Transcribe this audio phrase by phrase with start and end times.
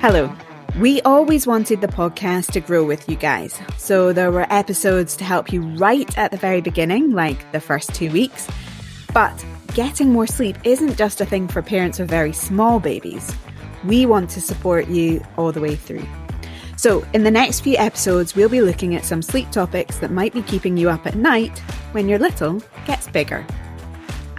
[0.00, 0.34] Hello.
[0.78, 3.58] We always wanted the podcast to grow with you guys.
[3.78, 7.94] So there were episodes to help you right at the very beginning, like the first
[7.94, 8.46] two weeks.
[9.14, 9.44] But
[9.74, 13.34] getting more sleep isn't just a thing for parents of very small babies.
[13.84, 16.06] We want to support you all the way through.
[16.76, 20.34] So, in the next few episodes, we'll be looking at some sleep topics that might
[20.34, 21.58] be keeping you up at night
[21.92, 23.46] when your little gets bigger.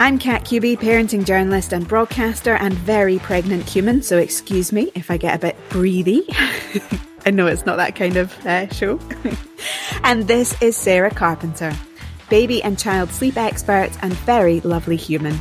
[0.00, 5.10] I'm Kat Cubie, parenting journalist and broadcaster, and very pregnant human, so excuse me if
[5.10, 6.24] I get a bit breathy.
[7.26, 9.00] I know it's not that kind of uh, show.
[10.04, 11.74] and this is Sarah Carpenter,
[12.30, 15.36] baby and child sleep expert and very lovely human.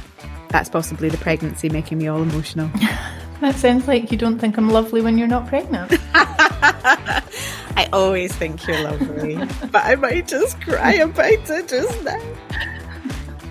[0.50, 2.70] That's possibly the pregnancy making me all emotional.
[3.42, 5.92] that sounds like you don't think I'm lovely when you're not pregnant.
[6.16, 9.36] I always think you're lovely,
[9.72, 12.20] but I might just cry about it just now.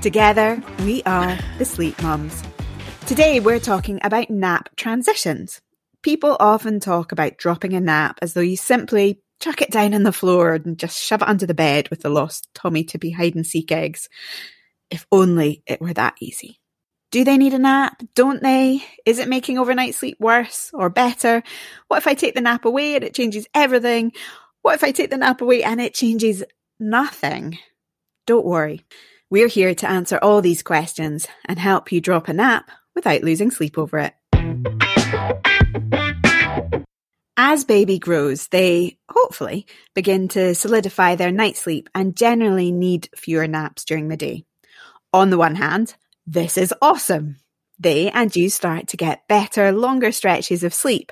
[0.06, 2.41] Together, we are the Sleep Mums.
[3.06, 5.60] Today, we're talking about nap transitions.
[6.01, 10.04] People often talk about dropping a nap as though you simply chuck it down on
[10.04, 13.35] the floor and just shove it under the bed with the lost Tommee Tippee hide
[13.35, 14.09] and seek eggs.
[14.90, 16.60] If only it were that easy.
[17.10, 18.01] Do they need a nap?
[18.15, 18.85] Don't they?
[19.04, 21.43] Is it making overnight sleep worse or better?
[21.88, 24.13] What if I take the nap away and it changes everything?
[24.63, 26.45] What if I take the nap away and it changes
[26.79, 27.59] nothing?
[28.24, 28.85] Don't worry.
[29.29, 33.51] We're here to answer all these questions and help you drop a nap without losing
[33.51, 34.15] sleep over it.
[37.37, 43.49] As baby grows, they hopefully begin to solidify their night sleep and generally need fewer
[43.49, 44.45] naps during the day.
[45.13, 47.38] On the one hand, this is awesome.
[47.80, 51.10] They and you start to get better, longer stretches of sleep,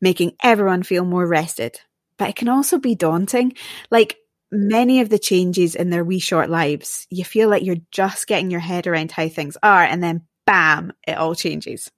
[0.00, 1.80] making everyone feel more rested.
[2.18, 3.54] But it can also be daunting.
[3.88, 4.16] Like
[4.50, 8.50] many of the changes in their wee short lives, you feel like you're just getting
[8.50, 11.90] your head around how things are, and then bam, it all changes.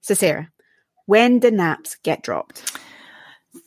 [0.00, 0.50] So, Sarah,
[1.06, 2.78] when do naps get dropped?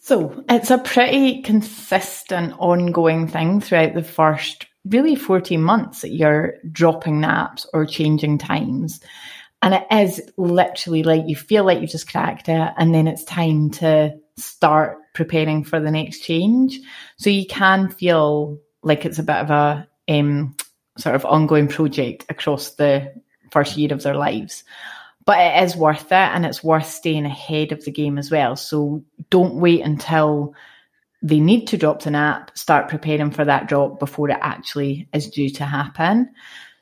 [0.02, 6.56] So, it's a pretty consistent, ongoing thing throughout the first really 14 months that you're
[6.72, 9.00] dropping naps or changing times.
[9.62, 13.24] And it is literally like you feel like you've just cracked it, and then it's
[13.24, 16.80] time to start preparing for the next change.
[17.18, 20.56] So you can feel like it's a bit of a um,
[20.98, 23.14] sort of ongoing project across the
[23.52, 24.64] first year of their lives.
[25.26, 28.56] But it is worth it and it's worth staying ahead of the game as well.
[28.56, 30.54] So don't wait until
[31.22, 35.30] they need to drop the nap, start preparing for that drop before it actually is
[35.30, 36.34] due to happen.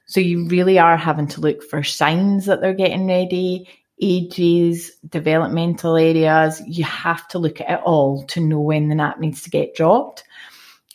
[0.08, 3.70] So you really are having to look for signs that they're getting ready,
[4.02, 6.62] ages, developmental areas.
[6.66, 9.76] You have to look at it all to know when the nap needs to get
[9.76, 10.24] dropped.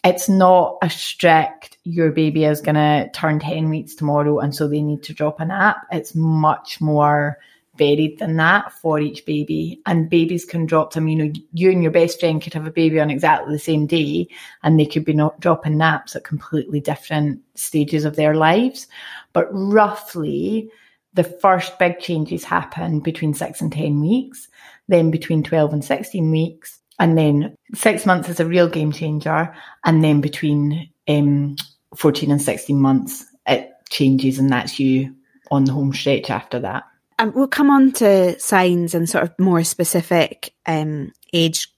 [0.04, 4.68] It's not a strict, your baby is going to turn 10 weeks tomorrow and so
[4.68, 5.78] they need to drop a nap.
[5.90, 7.38] It's much more
[7.76, 9.80] varied than that for each baby.
[9.84, 12.70] And babies can drop them, you know, you and your best friend could have a
[12.70, 14.28] baby on exactly the same day
[14.62, 18.86] and they could be not dropping naps at completely different stages of their lives.
[19.32, 20.70] But roughly,
[21.16, 24.48] the first big changes happen between six and 10 weeks,
[24.86, 29.54] then between 12 and 16 weeks, and then six months is a real game changer.
[29.84, 31.56] And then between um,
[31.96, 35.14] 14 and 16 months, it changes, and that's you
[35.50, 36.84] on the home stretch after that.
[37.18, 41.68] And we'll come on to signs and sort of more specific um, age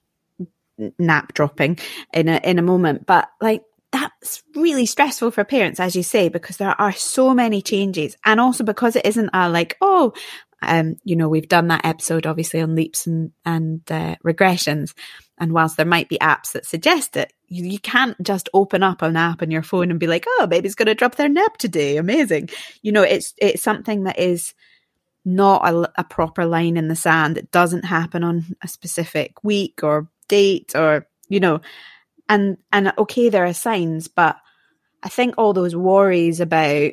[0.98, 1.78] nap dropping
[2.12, 3.06] in a in a moment.
[3.06, 3.62] But like
[3.92, 8.16] that's really stressful for parents, as you say, because there are so many changes.
[8.24, 10.12] And also because it isn't a like, oh,
[10.60, 14.94] um, you know, we've done that episode obviously on leaps and, and uh, regressions.
[15.38, 19.02] And whilst there might be apps that suggest it, you, you can't just open up
[19.02, 21.56] an app on your phone and be like, oh, baby's going to drop their nap
[21.58, 21.96] today.
[21.96, 22.50] Amazing.
[22.82, 24.52] You know, it's, it's something that is
[25.24, 27.38] not a, a proper line in the sand.
[27.38, 31.60] It doesn't happen on a specific week or date or, you know,
[32.28, 34.36] and and okay there are signs but
[35.02, 36.92] i think all those worries about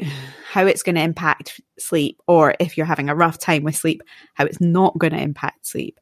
[0.51, 4.01] how it's going to impact sleep or if you're having a rough time with sleep
[4.34, 6.00] how it's not going to impact sleep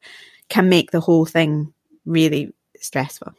[0.48, 1.72] can make the whole thing
[2.04, 3.32] really stressful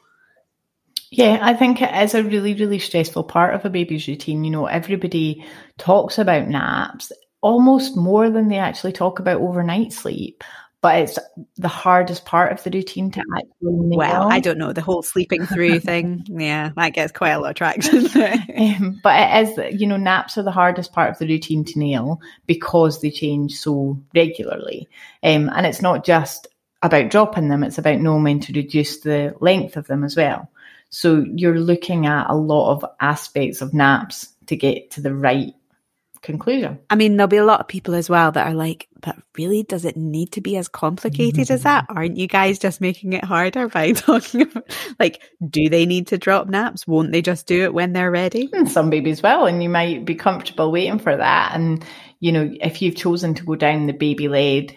[1.11, 4.43] yeah, I think it is a really, really stressful part of a baby's routine.
[4.43, 5.45] You know, everybody
[5.77, 7.11] talks about naps
[7.41, 10.43] almost more than they actually talk about overnight sleep
[10.85, 11.17] but it's
[11.57, 13.97] the hardest part of the routine to actually nail.
[13.97, 16.23] Well, I don't know the whole sleeping through thing.
[16.29, 18.05] Yeah, that gets quite a lot of traction.
[18.55, 21.79] um, but it is, you know, naps are the hardest part of the routine to
[21.79, 24.87] nail because they change so regularly.
[25.23, 26.49] Um, and it's not just
[26.83, 30.51] about dropping them; it's about knowing when to reduce the length of them as well.
[30.91, 35.55] So you're looking at a lot of aspects of naps to get to the right
[36.25, 36.79] conclusion.
[36.89, 39.63] I mean, there'll be a lot of people as well that are like, but really,
[39.63, 41.85] does it need to be as complicated as that?
[41.89, 46.17] Aren't you guys just making it harder by talking about, like, do they need to
[46.17, 46.85] drop naps?
[46.85, 48.49] Won't they just do it when they're ready?
[48.51, 51.51] And some babies will, and you might be comfortable waiting for that.
[51.53, 51.85] And,
[52.19, 54.75] you know, if you've chosen to go down the baby led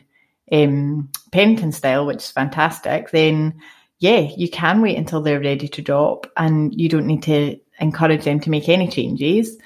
[0.52, 3.60] um, parenting style, which is fantastic, then
[3.98, 8.24] yeah, you can wait until they're ready to drop and you don't need to encourage
[8.24, 9.58] them to make any changes.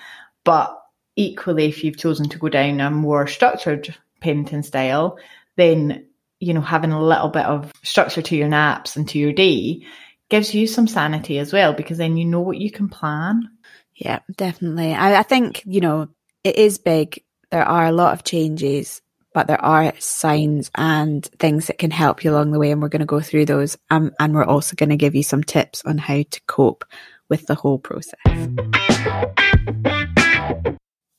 [0.44, 0.81] But
[1.17, 5.19] equally, if you've chosen to go down a more structured parenting style,
[5.56, 6.06] then
[6.41, 9.85] you know having a little bit of structure to your naps and to your day
[10.29, 13.49] gives you some sanity as well because then you know what you can plan.
[13.94, 14.94] Yeah, definitely.
[14.94, 16.09] I, I think you know
[16.44, 17.23] it is big.
[17.50, 19.03] There are a lot of changes,
[19.35, 22.88] but there are signs and things that can help you along the way, and we're
[22.88, 23.76] going to go through those.
[23.91, 26.85] Um, and we're also going to give you some tips on how to cope
[27.29, 28.19] with the whole process.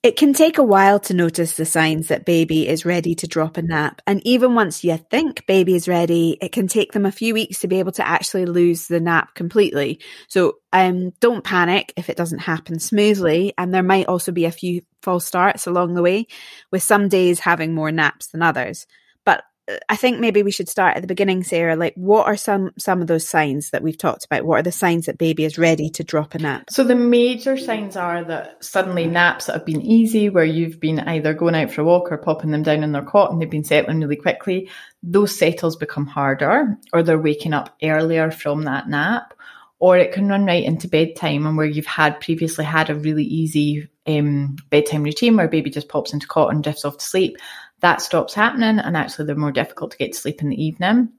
[0.03, 3.55] It can take a while to notice the signs that baby is ready to drop
[3.55, 4.01] a nap.
[4.05, 7.59] And even once you think baby is ready, it can take them a few weeks
[7.59, 10.01] to be able to actually lose the nap completely.
[10.27, 13.53] So um, don't panic if it doesn't happen smoothly.
[13.57, 16.27] And there might also be a few false starts along the way,
[16.69, 18.85] with some days having more naps than others.
[19.87, 21.77] I think maybe we should start at the beginning, Sarah.
[21.77, 24.43] Like, what are some some of those signs that we've talked about?
[24.45, 26.65] What are the signs that baby is ready to drop a nap?
[26.69, 30.99] So the major signs are that suddenly naps that have been easy, where you've been
[30.99, 33.49] either going out for a walk or popping them down in their cot and they've
[33.49, 34.69] been settling really quickly,
[35.01, 39.33] those settles become harder, or they're waking up earlier from that nap,
[39.79, 43.23] or it can run right into bedtime and where you've had previously had a really
[43.23, 47.37] easy um, bedtime routine where baby just pops into cot and drifts off to sleep
[47.83, 51.09] that stops happening and actually they're more difficult to get to sleep in the evening.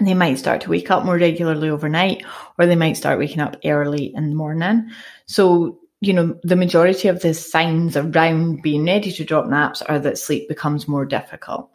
[0.00, 2.24] They might start to wake up more regularly overnight
[2.58, 4.90] or they might start waking up early in the morning.
[5.26, 9.98] So, you know, the majority of the signs around being ready to drop naps are
[9.98, 11.70] that sleep becomes more difficult.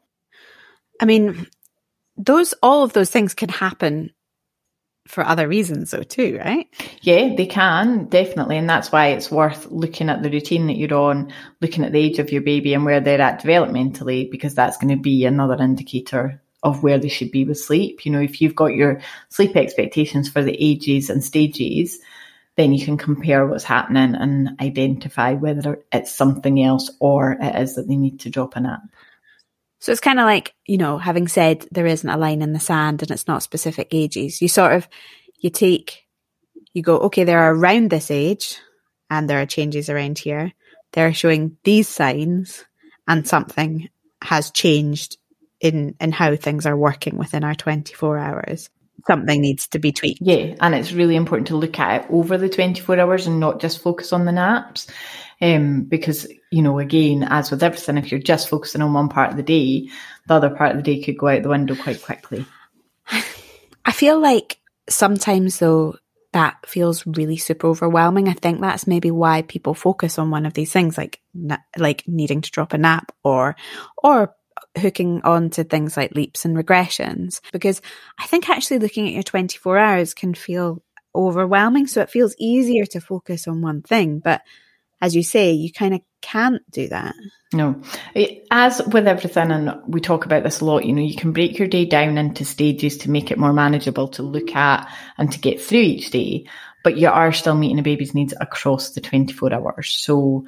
[1.00, 1.46] I mean,
[2.18, 4.12] those all of those things can happen
[5.08, 6.68] for other reasons though too, right?
[7.02, 8.58] Yeah, they can, definitely.
[8.58, 12.00] And that's why it's worth looking at the routine that you're on, looking at the
[12.00, 15.62] age of your baby and where they're at developmentally, because that's going to be another
[15.62, 18.06] indicator of where they should be with sleep.
[18.06, 22.00] You know, if you've got your sleep expectations for the ages and stages,
[22.56, 27.76] then you can compare what's happening and identify whether it's something else or it is
[27.76, 28.82] that they need to drop a nap.
[29.80, 32.60] So it's kind of like, you know, having said there isn't a line in the
[32.60, 34.88] sand and it's not specific ages, you sort of,
[35.40, 36.06] you take,
[36.74, 38.58] you go, okay, they're around this age
[39.10, 40.54] and there are changes around here.
[40.94, 42.66] They're showing these signs
[43.08, 43.90] and something
[44.22, 45.18] has changed
[45.60, 48.70] in, in how things are working within our 24 hours.
[49.06, 50.22] Something needs to be tweaked.
[50.22, 50.56] Yeah.
[50.60, 53.82] And it's really important to look at it over the 24 hours and not just
[53.82, 54.88] focus on the naps.
[55.40, 59.32] Um, because, you know, again, as with everything, if you're just focusing on one part
[59.32, 59.90] of the day,
[60.28, 62.46] the other part of the day could go out the window quite quickly.
[63.86, 65.98] I feel like sometimes though,
[66.34, 68.28] that feels really super overwhelming.
[68.28, 71.22] I think that's maybe why people focus on one of these things, like
[71.78, 73.56] like needing to drop a nap or
[74.04, 74.36] or
[74.78, 77.40] hooking on to things like leaps and regressions.
[77.54, 77.82] Because
[78.20, 80.84] I think actually looking at your twenty four hours can feel
[81.16, 81.88] overwhelming.
[81.88, 84.42] So it feels easier to focus on one thing, but
[85.02, 87.16] as you say, you kind of can't do that.
[87.54, 87.82] No.
[88.16, 91.32] Eh, as with everything, and we talk about this a lot, you know, you can
[91.32, 95.32] break your day down into stages to make it more manageable to look at and
[95.32, 96.46] to get through each day,
[96.84, 99.90] but you are still meeting a baby's needs across the 24 hours.
[99.90, 100.46] So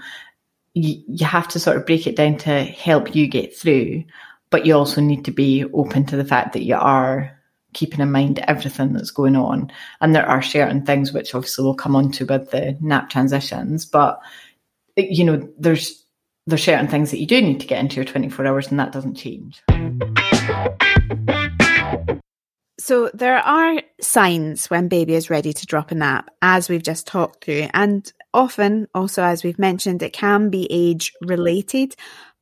[0.73, 4.03] you, you have to sort of break it down to help you get through,
[4.49, 7.38] but you also need to be open to the fact that you are
[7.73, 9.71] keeping in mind everything that's going on.
[10.01, 13.85] And there are certain things which obviously we'll come on to with the nap transitions,
[13.85, 14.19] but
[14.95, 16.05] you know, there's
[16.47, 18.91] there's certain things that you do need to get into your 24 hours and that
[18.91, 19.61] doesn't change.
[22.79, 27.05] So there are signs when baby is ready to drop a nap, as we've just
[27.05, 27.67] talked through.
[27.73, 31.95] And often, also as we've mentioned, it can be age related,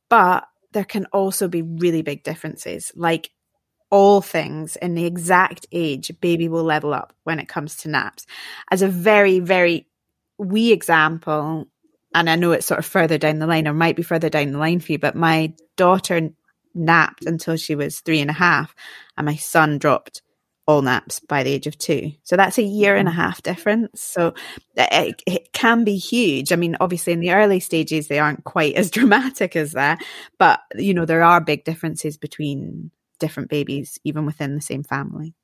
[0.08, 2.92] but there can also be really big differences.
[2.94, 3.30] Like
[3.90, 8.26] all things in the exact age, baby will level up when it comes to naps.
[8.70, 9.86] As a very, very
[10.38, 11.66] wee example,
[12.14, 14.52] and I know it's sort of further down the line or might be further down
[14.52, 16.30] the line for you, but my daughter
[16.74, 18.74] napped until she was three and a half,
[19.16, 20.22] and my son dropped
[20.66, 22.12] all naps by the age of two.
[22.24, 23.20] So that's a year and a mm-hmm.
[23.20, 24.02] half difference.
[24.02, 24.34] So
[24.76, 26.52] uh, it, it, can be huge.
[26.52, 30.04] I mean, obviously in the early stages, they aren't quite as dramatic as that,
[30.38, 35.34] but you know, there are big differences between different babies, even within the same family.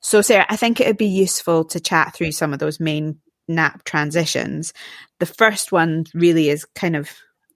[0.00, 3.18] So, Sarah, I think it would be useful to chat through some of those main
[3.48, 4.72] nap transitions.
[5.20, 7.10] The first one really is kind of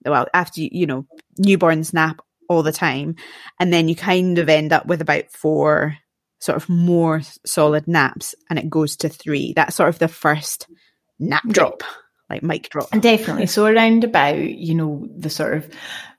[0.05, 1.05] well, after you, know,
[1.39, 3.15] newborns nap all the time.
[3.59, 5.97] And then you kind of end up with about four
[6.39, 9.53] sort of more solid naps and it goes to three.
[9.53, 10.67] That's sort of the first
[11.19, 11.83] nap drop,
[12.29, 12.89] like mic drop.
[12.99, 13.47] Definitely.
[13.47, 15.69] So around about, you know, the sort of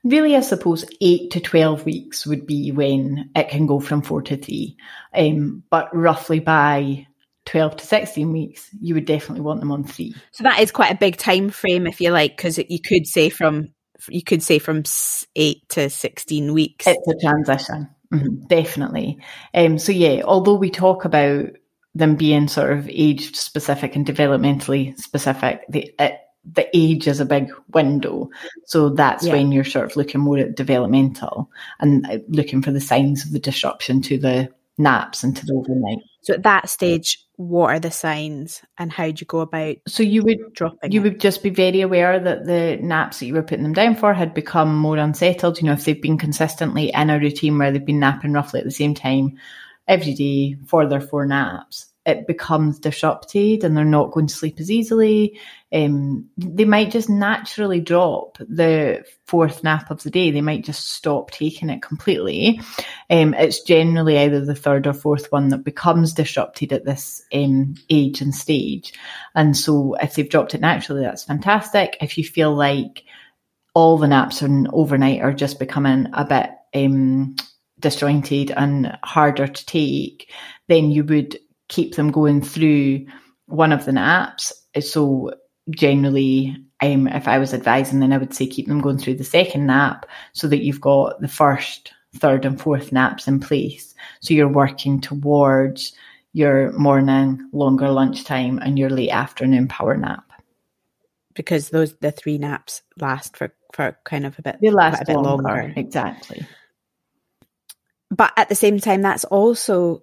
[0.05, 4.23] really, I suppose, eight to 12 weeks would be when it can go from four
[4.23, 4.77] to three.
[5.15, 7.07] Um, but roughly by
[7.47, 10.15] 12 to 16 weeks, you would definitely want them on three.
[10.33, 13.31] So that is quite a big time frame, if you like, because you could say
[13.31, 13.69] from
[14.09, 14.83] you could say from
[15.37, 16.87] eight to 16 weeks.
[16.87, 17.91] It's a transition.
[18.13, 19.19] Mm-hmm, definitely.
[19.55, 21.51] Um, so yeah, although we talk about
[21.95, 26.11] them being sort of age specific and developmentally specific, the uh,
[26.45, 28.31] the age is a big window.
[28.65, 29.35] So that's yeah.
[29.35, 33.33] when you're sort of looking more at developmental and uh, looking for the signs of
[33.33, 35.99] the disruption to the naps and to the overnight.
[36.23, 40.03] So at that stage, what are the signs and how do you go about so
[40.03, 41.05] you would dropping you it?
[41.05, 44.13] would just be very aware that the naps that you were putting them down for
[44.13, 47.87] had become more unsettled you know if they've been consistently in a routine where they've
[47.87, 49.39] been napping roughly at the same time
[49.91, 54.59] every day for their four naps it becomes disrupted and they're not going to sleep
[54.59, 55.39] as easily.
[55.71, 60.31] Um, they might just naturally drop the fourth nap of the day.
[60.31, 62.61] They might just stop taking it completely.
[63.11, 67.75] Um, it's generally either the third or fourth one that becomes disrupted at this um,
[67.91, 68.95] age and stage.
[69.35, 71.99] And so if they've dropped it naturally, that's fantastic.
[72.01, 73.05] If you feel like
[73.75, 77.37] all the naps and overnight are just becoming a bit um,
[77.81, 80.31] disjointed and harder to take,
[80.69, 83.07] then you would keep them going through
[83.47, 84.53] one of the naps.
[84.81, 85.33] So
[85.71, 89.25] generally, um, if I was advising, then I would say keep them going through the
[89.25, 93.95] second nap so that you've got the first, third, and fourth naps in place.
[94.21, 95.93] So you're working towards
[96.33, 100.25] your morning, longer lunchtime, and your late afternoon power nap.
[101.35, 104.57] Because those the three naps last for for kind of a bit.
[104.61, 105.49] They last a bit longer.
[105.49, 105.73] longer.
[105.77, 106.47] Exactly.
[108.21, 110.03] But at the same time, that's also,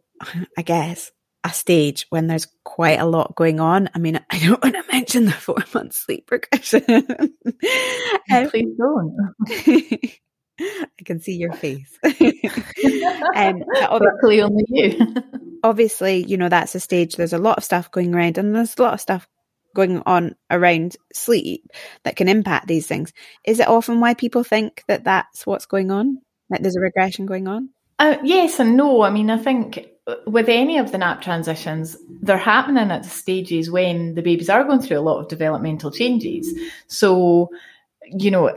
[0.57, 1.11] I guess,
[1.43, 3.91] a stage when there's quite a lot going on.
[3.93, 6.83] I mean, I don't want to mention the four month sleep regression.
[6.89, 9.15] um, Please don't.
[10.59, 11.95] I can see your face.
[13.35, 14.97] um, Luckily, only you.
[15.63, 17.17] obviously, you know that's a stage.
[17.17, 19.27] There's a lot of stuff going around, and there's a lot of stuff
[19.75, 21.69] going on around sleep
[22.03, 23.13] that can impact these things.
[23.45, 26.17] Is it often why people think that that's what's going on?
[26.49, 27.69] That there's a regression going on?
[27.99, 29.01] Uh, yes and no.
[29.01, 29.87] I mean, I think
[30.25, 34.63] with any of the nap transitions, they're happening at the stages when the babies are
[34.63, 36.53] going through a lot of developmental changes.
[36.87, 37.49] So,
[38.05, 38.55] you know,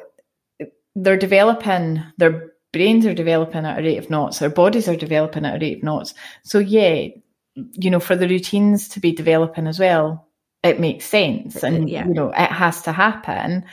[0.94, 5.44] they're developing, their brains are developing at a rate of knots, their bodies are developing
[5.44, 6.14] at a rate of knots.
[6.44, 7.08] So, yeah,
[7.54, 10.28] you know, for the routines to be developing as well,
[10.62, 11.62] it makes sense.
[11.64, 12.06] And, yeah.
[12.06, 13.64] you know, it has to happen.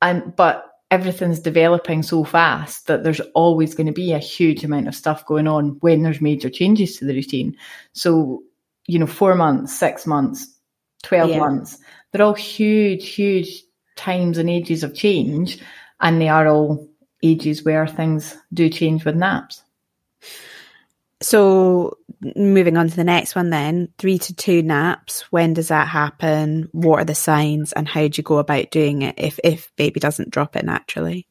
[0.00, 4.86] And, but everything's developing so fast that there's always going to be a huge amount
[4.86, 7.56] of stuff going on when there's major changes to the routine.
[7.94, 8.42] So,
[8.86, 10.46] you know, four months, six months,
[11.04, 11.38] 12 yeah.
[11.38, 11.78] months,
[12.12, 13.62] they're all huge, huge
[13.96, 15.58] times and ages of change.
[16.02, 16.86] And they are all
[17.22, 19.62] ages where things do change with naps.
[21.22, 21.98] So
[22.36, 25.22] moving on to the next one then, three to two naps.
[25.32, 26.68] When does that happen?
[26.72, 30.00] What are the signs and how do you go about doing it if, if baby
[30.00, 31.26] doesn't drop it naturally?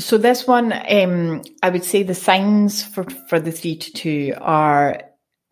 [0.00, 4.34] So this one, um, I would say the signs for, for the three to two
[4.40, 5.02] are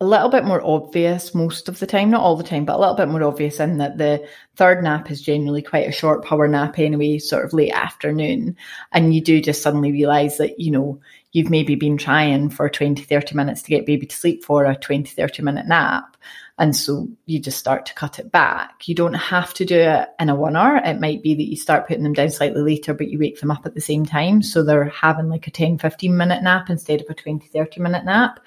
[0.01, 2.79] a little bit more obvious most of the time, not all the time, but a
[2.79, 4.27] little bit more obvious in that the
[4.57, 8.57] third nap is generally quite a short power nap anyway, sort of late afternoon.
[8.91, 10.99] And you do just suddenly realize that, you know,
[11.33, 14.75] you've maybe been trying for 20, 30 minutes to get baby to sleep for a
[14.75, 16.15] 20, 30 minute nap.
[16.59, 18.87] And so you just start to cut it back.
[18.87, 20.77] You don't have to do it in a one hour.
[20.77, 23.49] It might be that you start putting them down slightly later, but you wake them
[23.49, 24.43] up at the same time.
[24.43, 28.05] So they're having like a 10, 15 minute nap instead of a 20, 30 minute
[28.05, 28.39] nap.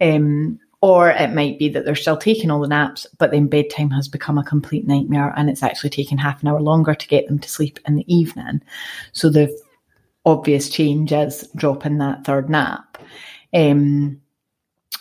[0.00, 3.88] Um, or it might be that they're still taking all the naps, but then bedtime
[3.90, 7.26] has become a complete nightmare and it's actually taking half an hour longer to get
[7.26, 8.60] them to sleep in the evening.
[9.12, 9.56] So the
[10.24, 12.98] obvious change is dropping that third nap.
[13.52, 14.20] Um,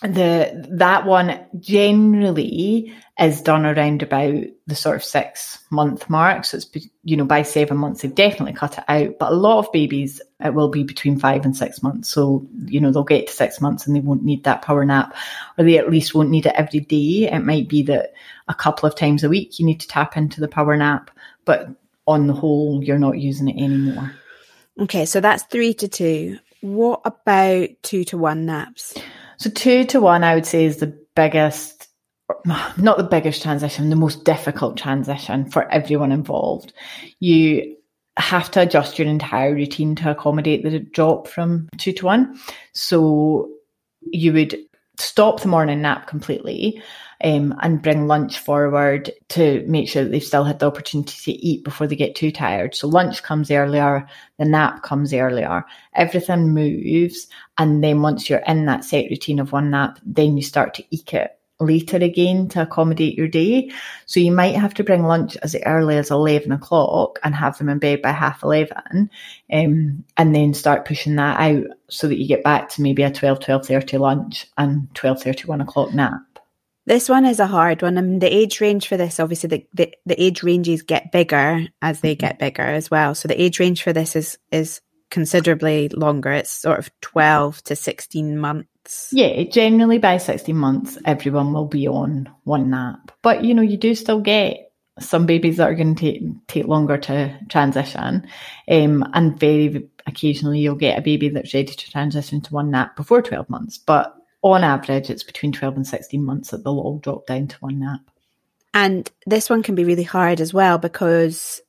[0.02, 4.34] the that one generally is done around about
[4.68, 6.44] the sort of six month mark.
[6.44, 9.18] So it's you know by seven months they've definitely cut it out.
[9.18, 12.10] But a lot of babies it will be between five and six months.
[12.10, 15.16] So you know they'll get to six months and they won't need that power nap,
[15.58, 17.30] or they at least won't need it every day.
[17.32, 18.14] It might be that
[18.50, 21.12] a couple of times a week you need to tap into the power nap,
[21.46, 21.70] but
[22.06, 24.12] on the whole you're not using it anymore.
[24.80, 26.40] Okay, so that's three to two.
[26.62, 28.96] What about two to one naps?
[29.38, 31.88] So two to one, I would say, is the biggest,
[32.46, 36.74] not the biggest transition, the most difficult transition for everyone involved.
[37.20, 37.76] You
[38.18, 42.40] have to adjust your entire routine to accommodate the drop from two to one.
[42.74, 43.50] So
[44.02, 44.58] you would
[45.00, 46.82] stop the morning nap completely
[47.24, 51.32] um, and bring lunch forward to make sure that they've still had the opportunity to
[51.32, 52.76] eat before they get too tired.
[52.76, 57.28] So lunch comes earlier, the nap comes earlier, everything moves.
[57.58, 60.84] And then once you're in that set routine of one nap, then you start to
[60.92, 63.72] eke it later again to accommodate your day.
[64.06, 67.70] So you might have to bring lunch as early as 11 o'clock and have them
[67.70, 69.10] in bed by half 11
[69.52, 73.12] um, and then start pushing that out so that you get back to maybe a
[73.12, 76.33] 12, 12.30 lunch and 12.30, 1 o'clock nap.
[76.86, 77.98] This one is a hard one.
[77.98, 81.66] I mean, the age range for this, obviously, the, the, the age ranges get bigger
[81.82, 83.16] as they get bigger as well.
[83.16, 86.32] So the age range for this is is considerably longer.
[86.32, 88.68] It's sort of twelve to sixteen months.
[89.12, 93.12] Yeah, generally by 16 months, everyone will be on one nap.
[93.22, 96.68] But, you know, you do still get some babies that are going to take, take
[96.68, 98.28] longer to transition.
[98.70, 102.96] Um, and very occasionally you'll get a baby that's ready to transition to one nap
[102.96, 103.78] before 12 months.
[103.78, 107.58] But on average, it's between 12 and 16 months that they'll all drop down to
[107.58, 108.02] one nap.
[108.74, 111.62] And this one can be really hard as well because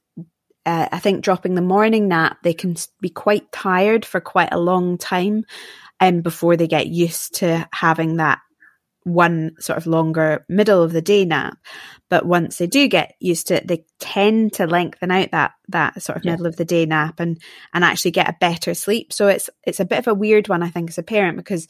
[0.67, 4.59] uh, I think dropping the morning nap, they can be quite tired for quite a
[4.59, 5.45] long time
[6.01, 8.41] um, before they get used to having that
[9.05, 11.59] one sort of longer middle of the day nap.
[12.09, 16.03] But once they do get used to it, they tend to lengthen out that that
[16.03, 16.33] sort of yeah.
[16.33, 17.39] middle of the day nap and
[17.75, 19.13] and actually get a better sleep.
[19.13, 21.69] So it's it's a bit of a weird one, I think, as a parent because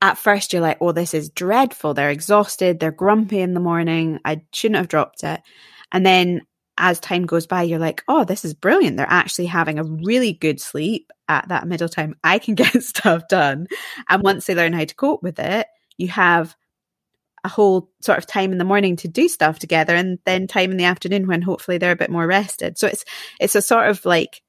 [0.00, 1.94] at first you're like, oh, this is dreadful.
[1.94, 4.20] They're exhausted, they're grumpy in the morning.
[4.24, 5.40] I shouldn't have dropped it.
[5.92, 6.42] And then
[6.78, 8.96] as time goes by, you're like, oh, this is brilliant.
[8.96, 12.14] They're actually having a really good sleep at that middle time.
[12.22, 13.66] I can get stuff done.
[14.08, 16.54] And once they learn how to cope with it, you have
[17.44, 20.70] a whole sort of time in the morning to do stuff together and then time
[20.70, 22.78] in the afternoon when hopefully they're a bit more rested.
[22.78, 23.04] So it's
[23.40, 24.42] it's a sort of like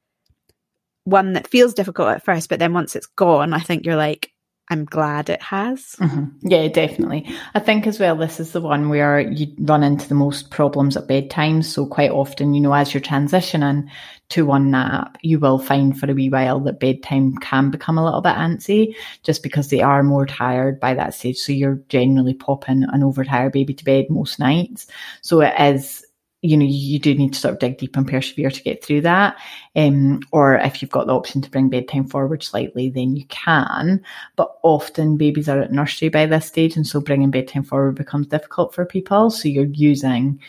[1.04, 4.32] one that feels difficult at first, but then once it's gone, I think you're like,
[4.72, 5.96] I'm glad it has.
[6.00, 6.48] Mm-hmm.
[6.48, 7.28] Yeah, definitely.
[7.56, 10.96] I think as well, this is the one where you run into the most problems
[10.96, 11.64] at bedtime.
[11.64, 13.90] So quite often, you know, as you're transitioning
[14.30, 18.06] to one nap, you will find for a wee while that bedtime can become a
[18.06, 21.38] little bit antsy just because they are more tired by that stage.
[21.38, 24.86] So you're generally popping an overtired baby to bed most nights.
[25.22, 26.06] So it is
[26.42, 29.02] you know, you do need to sort of dig deep and persevere to get through
[29.02, 29.38] that.
[29.76, 34.04] Um, or if you've got the option to bring bedtime forward slightly, then you can.
[34.38, 38.28] But often babies are at nursery by this stage, and so bringing bedtime forward becomes
[38.28, 39.30] difficult for people.
[39.30, 40.40] So you're using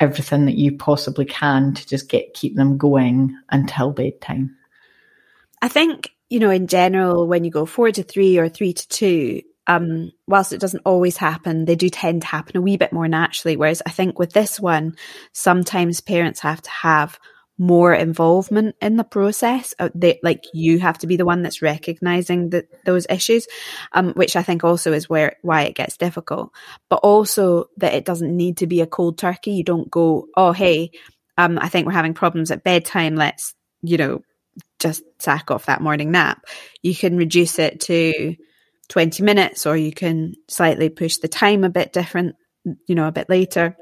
[0.00, 4.56] everything that you possibly can to just get keep them going until bedtime.
[5.60, 8.88] I think you know, in general, when you go four to three or three to
[8.88, 12.92] two, um, whilst it doesn't always happen, they do tend to happen a wee bit
[12.92, 13.56] more naturally.
[13.56, 14.96] Whereas I think with this one,
[15.32, 17.18] sometimes parents have to have
[17.58, 19.74] more involvement in the process.
[19.78, 23.46] Uh, they, like you have to be the one that's recognizing that those issues,
[23.92, 26.50] um, which I think also is where why it gets difficult.
[26.88, 29.52] But also that it doesn't need to be a cold turkey.
[29.52, 30.92] You don't go, oh hey,
[31.36, 33.16] um, I think we're having problems at bedtime.
[33.16, 34.22] Let's you know
[34.78, 36.46] just sack off that morning nap.
[36.82, 38.36] You can reduce it to
[38.88, 42.36] 20 minutes, or you can slightly push the time a bit different,
[42.86, 43.76] you know, a bit later,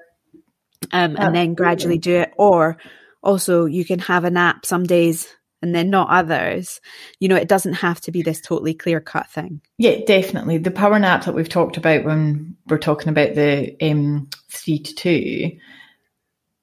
[0.92, 2.32] um, and then gradually do it.
[2.36, 2.76] Or
[3.22, 5.28] also, you can have a nap some days
[5.62, 6.80] and then not others.
[7.18, 9.60] You know, it doesn't have to be this totally clear cut thing.
[9.78, 10.58] Yeah, definitely.
[10.58, 14.94] The power nap that we've talked about when we're talking about the um, three to
[14.94, 15.58] two,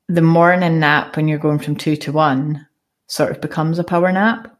[0.08, 2.67] the morning nap when you're going from two to one
[3.08, 4.58] sort of becomes a power nap.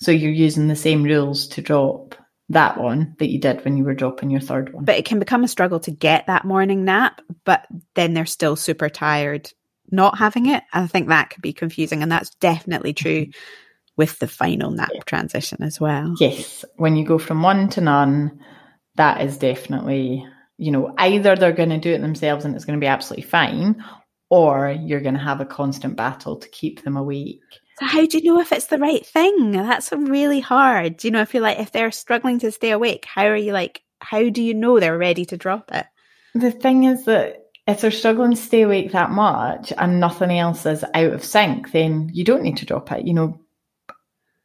[0.00, 2.14] So you're using the same rules to drop
[2.50, 4.84] that one that you did when you were dropping your third one.
[4.84, 8.56] But it can become a struggle to get that morning nap, but then they're still
[8.56, 9.52] super tired
[9.90, 10.62] not having it.
[10.72, 12.02] I think that could be confusing.
[12.02, 13.40] And that's definitely true mm-hmm.
[13.96, 15.00] with the final nap yeah.
[15.06, 16.14] transition as well.
[16.18, 16.64] Yes.
[16.76, 18.40] When you go from one to none,
[18.96, 22.78] that is definitely, you know, either they're going to do it themselves and it's going
[22.78, 23.82] to be absolutely fine,
[24.30, 27.40] or you're going to have a constant battle to keep them awake.
[27.78, 29.52] So how do you know if it's the right thing?
[29.52, 31.04] That's really hard.
[31.04, 33.82] You know if you're like if they're struggling to stay awake, how are you like
[34.00, 35.86] how do you know they're ready to drop it?
[36.34, 40.66] The thing is that if they're struggling to stay awake that much and nothing else
[40.66, 43.06] is out of sync, then you don't need to drop it.
[43.06, 43.40] You know,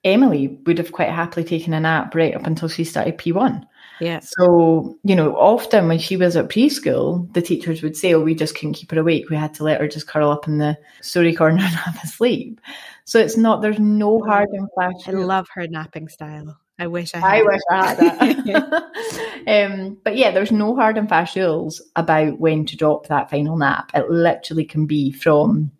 [0.03, 3.63] Emily would have quite happily taken a nap right up until she started P1.
[3.99, 4.19] Yeah.
[4.19, 8.35] So, you know, often when she was at preschool, the teachers would say, Oh, we
[8.35, 9.29] just couldn't keep her awake.
[9.29, 12.07] We had to let her just curl up in the story corner and have a
[12.07, 12.59] sleep.
[13.05, 15.07] So it's not, there's no hard and fast.
[15.07, 16.57] I love her napping style.
[16.79, 17.29] I wish I had.
[17.29, 19.43] I wish I had that.
[19.71, 23.57] um, but yeah, there's no hard and fast rules about when to drop that final
[23.57, 23.91] nap.
[23.93, 25.71] It literally can be from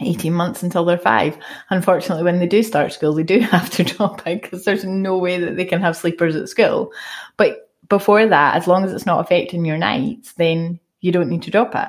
[0.00, 1.36] 18 months until they're five.
[1.70, 5.18] Unfortunately, when they do start school, they do have to drop it because there's no
[5.18, 6.92] way that they can have sleepers at school.
[7.36, 11.42] But before that, as long as it's not affecting your nights, then you don't need
[11.42, 11.88] to drop it.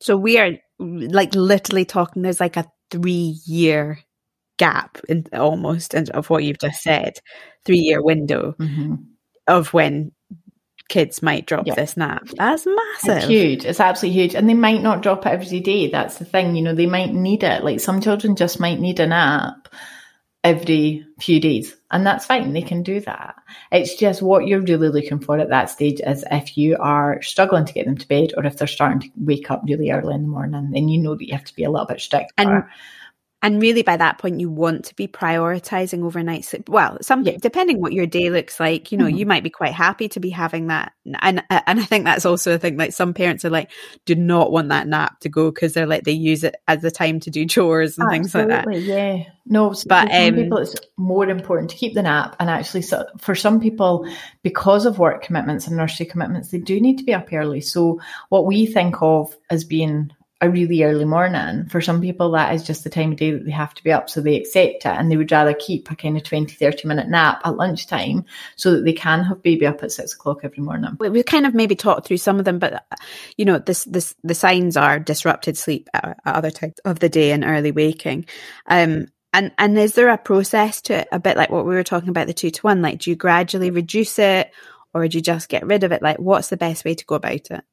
[0.00, 3.98] So we are like literally talking, there's like a three year
[4.58, 7.18] gap in almost of what you've just said,
[7.64, 8.94] three year window mm-hmm.
[9.46, 10.12] of when
[10.92, 11.74] kids might drop yeah.
[11.74, 12.28] this nap.
[12.36, 13.16] That's massive.
[13.16, 13.64] It's huge.
[13.64, 14.34] It's absolutely huge.
[14.34, 15.90] And they might not drop it every day.
[15.90, 16.54] That's the thing.
[16.54, 17.64] You know, they might need it.
[17.64, 19.68] Like some children just might need a nap
[20.44, 21.74] every few days.
[21.90, 22.52] And that's fine.
[22.52, 23.36] They can do that.
[23.70, 27.64] It's just what you're really looking for at that stage is if you are struggling
[27.64, 30.22] to get them to bed or if they're starting to wake up really early in
[30.22, 32.34] the morning, then you know that you have to be a little bit strict.
[32.36, 32.64] And
[33.42, 36.68] and really, by that point, you want to be prioritizing overnight sleep.
[36.68, 37.38] Well, some yeah.
[37.40, 39.16] depending what your day looks like, you know, mm-hmm.
[39.16, 40.92] you might be quite happy to be having that.
[41.20, 42.76] And and I think that's also a thing.
[42.76, 43.72] Like some parents are like,
[44.04, 46.90] do not want that nap to go because they're like they use it as the
[46.92, 48.80] time to do chores and Absolutely, things like that.
[48.80, 52.36] Yeah, no, but for um, people, it's more important to keep the nap.
[52.38, 54.06] And actually, so for some people,
[54.44, 57.60] because of work commitments and nursery commitments, they do need to be up early.
[57.60, 61.66] So what we think of as being a really early morning.
[61.68, 63.92] For some people, that is just the time of day that they have to be
[63.92, 66.88] up, so they accept it and they would rather keep a kind of 20, 30
[66.88, 68.24] minute nap at lunchtime
[68.56, 70.96] so that they can have baby up at six o'clock every morning.
[70.98, 72.84] We kind of maybe talked through some of them, but
[73.36, 77.30] you know, this, this, the signs are disrupted sleep at other times of the day
[77.30, 78.26] and early waking.
[78.66, 81.84] Um, and, and is there a process to it, a bit like what we were
[81.84, 82.82] talking about the two to one?
[82.82, 84.52] Like, do you gradually reduce it
[84.92, 86.02] or do you just get rid of it?
[86.02, 87.64] Like, what's the best way to go about it?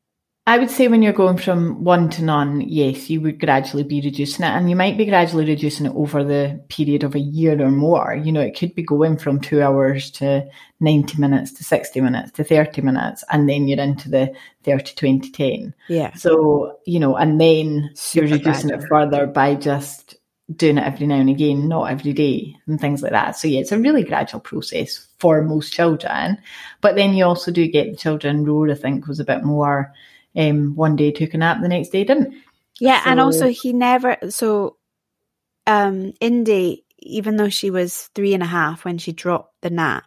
[0.49, 4.01] I would say when you're going from one to none, yes, you would gradually be
[4.01, 4.49] reducing it.
[4.49, 8.15] And you might be gradually reducing it over the period of a year or more.
[8.15, 12.31] You know, it could be going from two hours to 90 minutes to 60 minutes
[12.31, 13.23] to 30 minutes.
[13.29, 14.33] And then you're into the
[14.63, 15.75] 30, 20, 10.
[15.87, 16.15] Yeah.
[16.15, 20.15] So, you know, and then Super you're reducing it further by just
[20.55, 23.37] doing it every now and again, not every day and things like that.
[23.37, 26.39] So yeah, it's a really gradual process for most children.
[26.81, 29.93] But then you also do get the children, Roar, I think, was a bit more
[30.39, 32.33] um, one day took a nap, the next day didn't.
[32.79, 34.17] Yeah, so, and also he never.
[34.29, 34.77] So,
[35.67, 40.05] um, Indy, even though she was three and a half when she dropped the nap,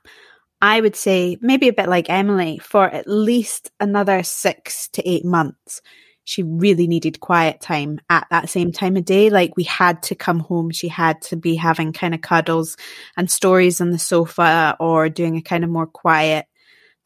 [0.60, 5.24] I would say maybe a bit like Emily for at least another six to eight
[5.24, 5.82] months.
[6.24, 9.28] She really needed quiet time at that same time of day.
[9.28, 10.70] Like we had to come home.
[10.70, 12.76] She had to be having kind of cuddles
[13.16, 16.46] and stories on the sofa or doing a kind of more quiet,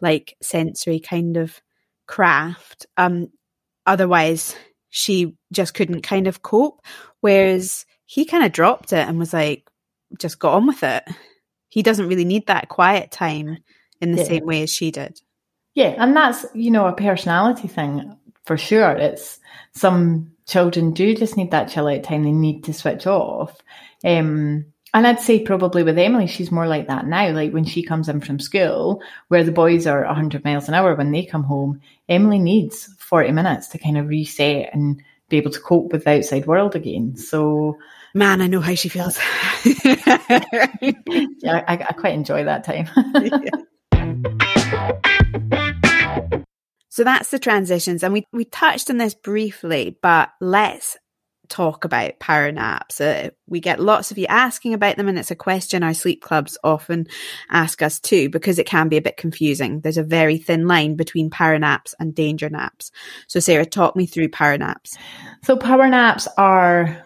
[0.03, 1.61] like sensory kind of
[2.07, 2.87] craft.
[2.97, 3.29] Um,
[3.87, 4.57] otherwise,
[4.91, 6.81] she just couldn't kind of cope.
[7.21, 9.69] Whereas he kind of dropped it and was like,
[10.19, 11.05] just got on with it.
[11.69, 13.59] He doesn't really need that quiet time
[14.01, 14.25] in the yeah.
[14.29, 15.21] same way as she did.
[15.75, 18.93] Yeah, and that's, you know, a personality thing for sure.
[18.93, 19.39] It's
[19.73, 22.23] some children do just need that chill out time.
[22.23, 23.61] They need to switch off.
[24.05, 24.67] Um,
[24.97, 27.31] and I'd say probably with Emily, she's more like that now.
[27.31, 30.95] Like when she comes in from school, where the boys are 100 miles an hour
[30.95, 35.51] when they come home, Emily needs 40 minutes to kind of reset and be able
[35.51, 37.15] to cope with the outside world again.
[37.15, 37.77] So,
[38.15, 39.19] man, I know how she feels.
[39.85, 40.67] yeah,
[41.45, 42.89] I, I, quite enjoy that time.
[46.89, 48.03] So that's the transitions.
[48.03, 50.97] And we, we touched on this briefly, but let's
[51.49, 53.01] talk about power naps.
[53.01, 56.23] Uh, we get lots of you asking about them, and it's a question our sleep
[56.23, 57.07] clubs often
[57.51, 59.81] ask us too, because it can be a bit confusing.
[59.81, 62.91] There's a very thin line between power naps and danger naps.
[63.27, 64.97] So, Sarah, talk me through power naps.
[65.45, 67.03] So, power naps are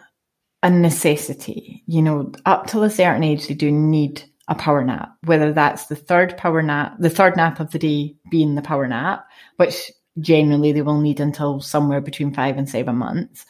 [0.62, 1.83] a necessity.
[1.87, 5.87] You know, up till a certain age, they do need a power nap, whether that's
[5.87, 9.24] the third power nap, the third nap of the day being the power nap,
[9.57, 13.46] which generally they will need until somewhere between five and seven months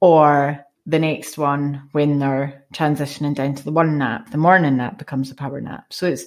[0.00, 4.98] or the next one when they're transitioning down to the one nap, the morning nap
[4.98, 5.84] becomes a power nap.
[5.90, 6.24] So it's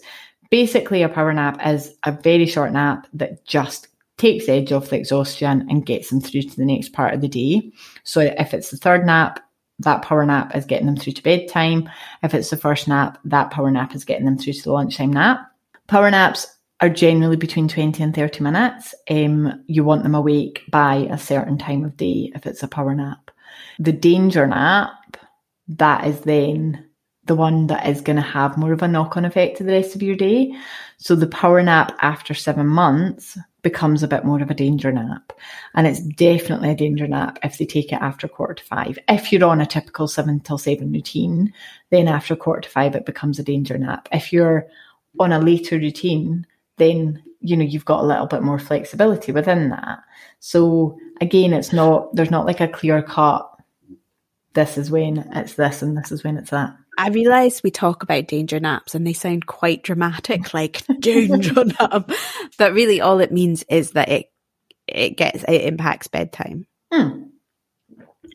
[0.49, 4.89] basically a power nap is a very short nap that just takes the edge off
[4.89, 7.71] the exhaustion and gets them through to the next part of the day.
[8.03, 9.39] So if it's the third nap,
[9.79, 11.89] that power nap is getting them through to bedtime.
[12.21, 15.11] If it's the first nap, that power nap is getting them through to the lunchtime
[15.11, 15.39] nap.
[15.87, 16.45] Power naps
[16.81, 18.93] are generally between 20 and 30 minutes.
[19.09, 22.93] Um, you want them awake by a certain time of day if it's a power
[22.93, 23.20] nap.
[23.79, 25.17] The danger nap,
[25.67, 26.85] that is then
[27.25, 29.73] the one that is going to have more of a knock on effect to the
[29.73, 30.53] rest of your day.
[30.97, 35.31] So the power nap after seven months becomes a bit more of a danger nap.
[35.75, 38.97] And it's definitely a danger nap if they take it after quarter to five.
[39.07, 41.53] If you're on a typical seven till seven routine,
[41.91, 44.09] then after quarter to five, it becomes a danger nap.
[44.11, 44.67] If you're
[45.19, 46.47] on a later routine,
[46.77, 49.99] then you know you've got a little bit more flexibility within that.
[50.39, 53.50] So again, it's not there's not like a clear cut
[54.53, 56.75] this is when it's this and this is when it's that.
[56.97, 62.11] I realise we talk about danger naps and they sound quite dramatic, like danger nap.
[62.57, 64.25] But really all it means is that it
[64.87, 66.67] it gets it impacts bedtime.
[66.91, 67.23] Hmm.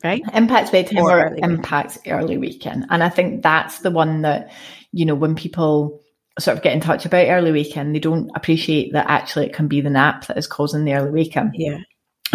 [0.03, 0.21] Right?
[0.33, 1.49] Impacts bedtime Or or, early waking.
[1.51, 2.85] impacts early waking.
[2.89, 4.51] And I think that's the one that,
[4.91, 6.01] you know, when people
[6.39, 9.67] sort of get in touch about early waking, they don't appreciate that actually it can
[9.67, 11.51] be the nap that is causing the early waking.
[11.55, 11.79] Yeah.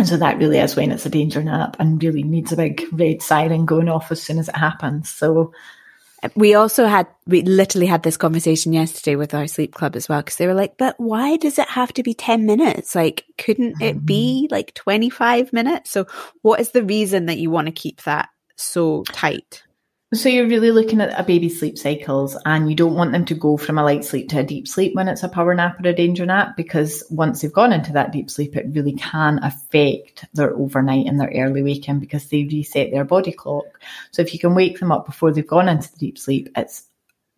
[0.02, 2.82] And so that really is when it's a danger nap and really needs a big
[2.90, 5.08] red siren going off as soon as it happens.
[5.08, 5.52] So
[6.34, 10.20] We also had, we literally had this conversation yesterday with our sleep club as well,
[10.20, 12.96] because they were like, but why does it have to be 10 minutes?
[12.96, 14.52] Like, couldn't it be mm.
[14.52, 15.92] like 25 minutes?
[15.92, 16.08] So,
[16.40, 19.62] what is the reason that you want to keep that so tight?
[20.14, 23.34] So you're really looking at a baby's sleep cycles and you don't want them to
[23.34, 25.88] go from a light sleep to a deep sleep when it's a power nap or
[25.88, 30.26] a danger nap because once they've gone into that deep sleep, it really can affect
[30.34, 33.64] their overnight and their early waking because they reset their body clock.
[34.10, 36.84] So if you can wake them up before they've gone into the deep sleep, it's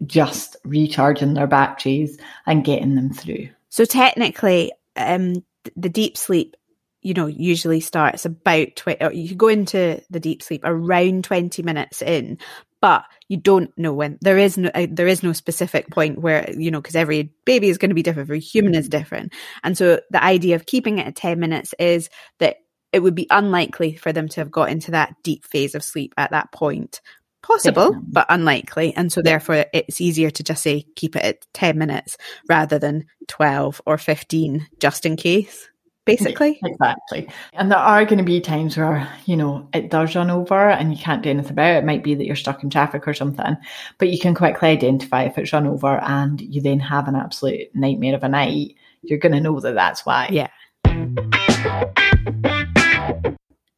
[0.04, 3.50] just recharging their batteries and getting them through.
[3.68, 5.44] So, technically, um,
[5.76, 6.56] the deep sleep,
[7.04, 12.00] you know, usually starts about 20, you go into the deep sleep around 20 minutes
[12.02, 12.38] in,
[12.80, 16.50] but you don't know when there is no, uh, there is no specific point where,
[16.50, 19.34] you know, because every baby is going to be different, every human is different.
[19.62, 22.56] And so the idea of keeping it at 10 minutes is that
[22.92, 26.14] it would be unlikely for them to have got into that deep phase of sleep
[26.16, 27.02] at that point.
[27.42, 28.08] Possible, Definitely.
[28.12, 28.94] but unlikely.
[28.96, 32.16] And so therefore it's easier to just say keep it at 10 minutes
[32.48, 35.68] rather than 12 or 15 just in case,
[36.04, 36.60] basically.
[36.74, 37.28] Exactly.
[37.52, 40.92] And there are going to be times where, you know, it does run over and
[40.92, 41.78] you can't do anything about it.
[41.78, 43.56] It might be that you're stuck in traffic or something,
[43.98, 47.68] but you can quickly identify if it's run over and you then have an absolute
[47.74, 48.74] nightmare of a night.
[49.02, 50.28] You're going to know that that's why.
[50.32, 50.48] Yeah.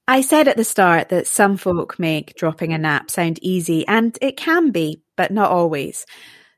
[0.09, 4.17] I said at the start that some folk make dropping a nap sound easy, and
[4.23, 6.07] it can be, but not always.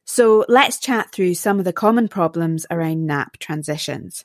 [0.05, 4.25] So let's chat through some of the common problems around nap transitions.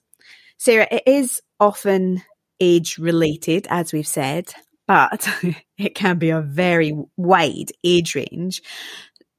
[0.64, 2.24] Sarah, it is often
[2.62, 4.54] age related, as we've said,
[4.88, 5.28] but
[5.78, 8.62] it can be a very wide age range,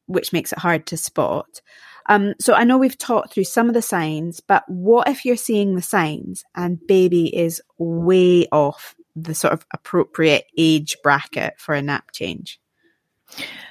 [0.05, 1.63] which makes it hard to spot.
[2.11, 5.37] Um, so I know we've talked through some of the signs, but what if you're
[5.37, 11.75] seeing the signs and baby is way off the sort of appropriate age bracket for
[11.75, 12.61] a nap change?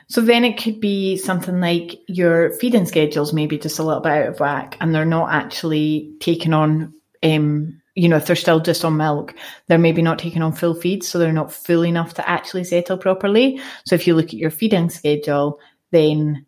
[0.08, 4.12] So then it could be something like your feeding schedules maybe just a little bit
[4.12, 8.60] out of whack and they're not actually taking on um you know, if they're still
[8.60, 9.36] just on milk,
[9.68, 12.98] they're maybe not taking on full feeds, so they're not full enough to actually settle
[12.98, 13.62] properly.
[13.86, 15.60] So if you look at your feeding schedule,
[15.92, 16.46] then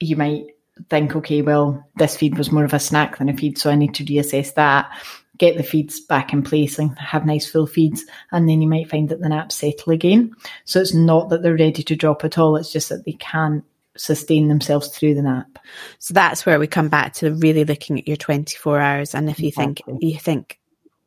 [0.00, 0.46] you might
[0.88, 3.74] think, okay, well, this feed was more of a snack than a feed, so I
[3.76, 4.90] need to reassess that,
[5.36, 8.88] get the feeds back in place and have nice full feeds, and then you might
[8.90, 10.34] find that the naps settle again.
[10.64, 13.64] So it's not that they're ready to drop at all, it's just that they can't
[13.96, 15.58] sustain themselves through the nap.
[15.98, 19.14] So that's where we come back to really looking at your 24 hours.
[19.14, 20.58] And if you think, you think,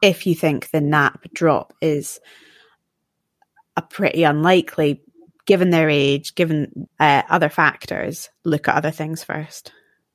[0.01, 2.19] if you think the nap drop is
[3.75, 5.01] a pretty unlikely,
[5.45, 9.71] given their age, given uh, other factors, look at other things first.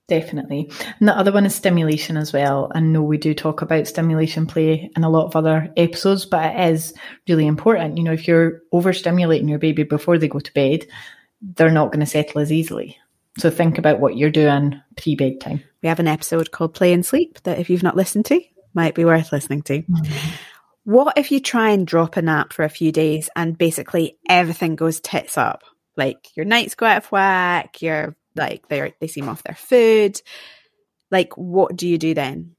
[0.06, 0.70] Definitely.
[1.00, 2.70] And the other one is stimulation as well.
[2.74, 6.54] I know we do talk about stimulation play in a lot of other episodes, but
[6.54, 6.92] it is
[7.26, 7.96] really important.
[7.96, 10.86] You know, if you're overstimulating your baby before they go to bed,
[11.56, 12.96] they're not going to settle as easily.
[13.38, 15.62] So think about what you're doing pre bedtime.
[15.82, 18.40] We have an episode called Play and Sleep that if you've not listened to,
[18.74, 19.82] might be worth listening to.
[19.82, 20.28] Mm-hmm.
[20.84, 24.76] What if you try and drop a nap for a few days and basically everything
[24.76, 25.62] goes tits up?
[25.96, 30.20] Like your nights go out of whack, you're like they they seem off their food.
[31.10, 32.53] Like what do you do then?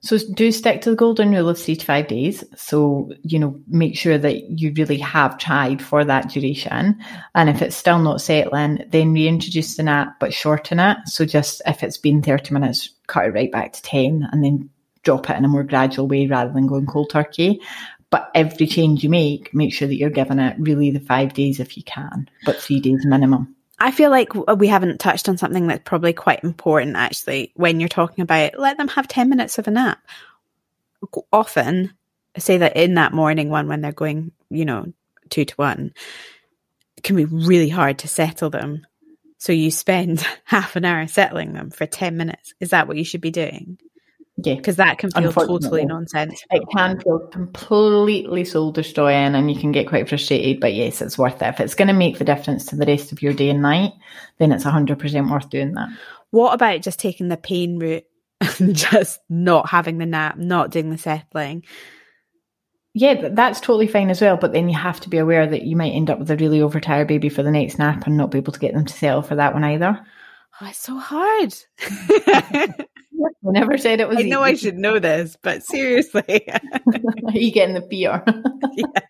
[0.00, 2.44] So do stick to the golden rule of three to five days.
[2.56, 6.98] So, you know, make sure that you really have tried for that duration.
[7.34, 10.98] And if it's still not settling, then reintroduce the nap, but shorten it.
[11.06, 14.70] So just if it's been 30 minutes, cut it right back to 10 and then
[15.02, 17.60] drop it in a more gradual way rather than going cold turkey.
[18.10, 21.60] But every change you make, make sure that you're giving it really the five days
[21.60, 23.56] if you can, but three days minimum.
[23.82, 27.88] I feel like we haven't touched on something that's probably quite important actually when you're
[27.88, 29.98] talking about let them have 10 minutes of a nap.
[31.32, 31.92] Often,
[32.38, 34.92] say that in that morning one when they're going, you know,
[35.30, 35.92] two to one,
[37.02, 38.86] can be really hard to settle them.
[39.38, 42.54] So you spend half an hour settling them for 10 minutes.
[42.60, 43.78] Is that what you should be doing?
[44.44, 44.54] Yeah.
[44.54, 46.44] Because that can feel totally nonsense.
[46.50, 51.18] It can feel completely soul destroying and you can get quite frustrated, but yes, it's
[51.18, 51.46] worth it.
[51.46, 53.92] If it's going to make the difference to the rest of your day and night,
[54.38, 55.88] then it's 100% worth doing that.
[56.30, 58.04] What about just taking the pain route
[58.58, 61.64] and just not having the nap, not doing the settling?
[62.94, 64.36] yeah, that's totally fine as well.
[64.36, 66.60] But then you have to be aware that you might end up with a really
[66.60, 69.22] overtired baby for the next nap and not be able to get them to settle
[69.22, 69.98] for that one either.
[70.60, 71.54] Oh, it's so hard.
[73.20, 74.18] I never said it was.
[74.18, 74.52] I know easy.
[74.52, 76.48] I should know this, but seriously.
[76.48, 78.30] Are you getting the PR?
[78.72, 79.00] yeah.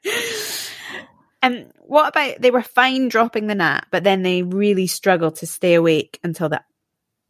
[1.42, 5.46] And what about they were fine dropping the nap, but then they really struggle to
[5.46, 6.64] stay awake until that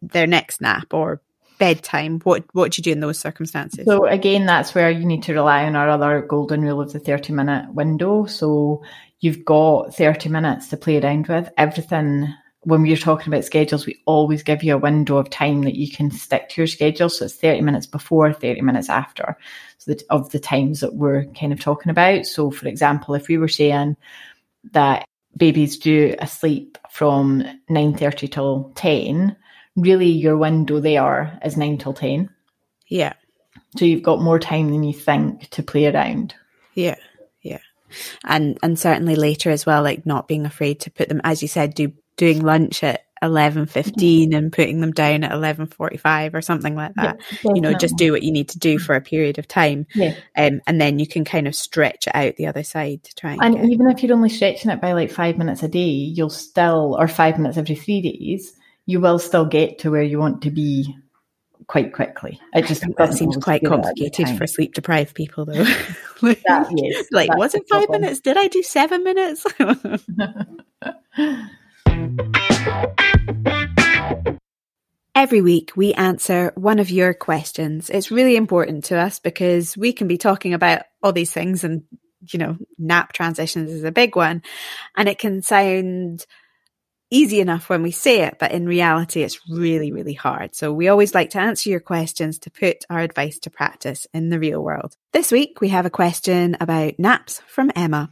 [0.01, 1.23] their next nap or
[1.59, 2.21] bedtime?
[2.25, 3.87] What what do you do in those circumstances?
[3.87, 6.99] So again, that's where you need to rely on our other golden rule of the
[6.99, 8.27] thirty minute window.
[8.27, 8.83] So
[9.21, 11.51] you've got thirty minutes to play around with.
[11.57, 15.75] Everything when we're talking about schedules, we always give you a window of time that
[15.75, 17.09] you can stick to your schedule.
[17.09, 19.37] So it's 30 minutes before, 30 minutes after
[19.79, 22.27] so that, of the times that we're kind of talking about.
[22.27, 23.97] So, for example, if we were saying
[24.73, 25.05] that
[25.37, 29.37] babies do a sleep from 9.30 till 10,
[29.77, 32.31] really your window there is 9 till 10.
[32.87, 33.15] Yeah.
[33.77, 36.35] So you've got more time than you think to play around.
[36.75, 36.97] Yeah.
[37.41, 37.61] Yeah.
[38.25, 41.49] And and certainly later as well, like not being afraid to put them, as you
[41.49, 46.35] said, do doing lunch at eleven fifteen and putting them down at eleven forty five
[46.35, 47.21] or something like that.
[47.45, 49.87] Yeah, you know, just do what you need to do for a period of time,
[49.95, 50.15] Yeah.
[50.37, 53.33] um, and then you can kind of stretch it out the other side to try
[53.35, 53.65] and, And get.
[53.67, 57.07] even if you're only stretching it by like five minutes a day, you'll still, or
[57.07, 58.53] five minutes every three days,
[58.87, 60.93] you will still get to where you want to be
[61.69, 62.41] quite quickly.
[62.53, 65.65] It just that seems quite feel that at the complicated for sleep deprived people, though.
[66.23, 68.01] like, That- yes, like, was it five problem.
[68.01, 68.19] minutes?
[68.21, 69.47] Did I do seven minutes?
[75.15, 77.91] Every week, we answer one of your questions.
[77.91, 81.85] It's really important to us because we can be talking about all these things, and
[82.33, 84.43] you know, nap transitions is a big one,
[84.97, 86.27] and it can sound
[87.11, 90.55] easy enough when we say it, but in reality, it's really, really hard.
[90.57, 94.31] So, we always like to answer your questions to put our advice to practice in
[94.31, 94.97] the real world.
[95.13, 98.11] This week, we have a question about naps from Emma.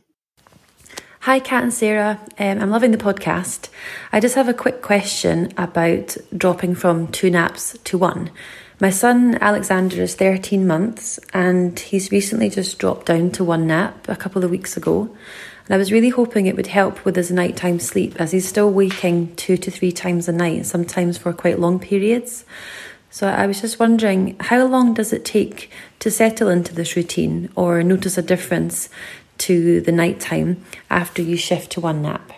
[1.25, 2.19] Hi, Kat and Sarah.
[2.39, 3.69] Um, I'm loving the podcast.
[4.11, 8.31] I just have a quick question about dropping from two naps to one.
[8.81, 14.09] My son Alexander is 13 months and he's recently just dropped down to one nap
[14.09, 15.15] a couple of weeks ago.
[15.67, 18.73] And I was really hoping it would help with his nighttime sleep as he's still
[18.73, 22.47] waking two to three times a night, sometimes for quite long periods.
[23.11, 27.51] So I was just wondering, how long does it take to settle into this routine
[27.57, 28.89] or notice a difference
[29.41, 32.33] to the nighttime after you shift to one nap?